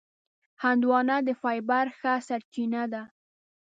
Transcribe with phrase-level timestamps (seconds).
[0.63, 3.03] هندوانه د فایبر ښه سرچینه ده.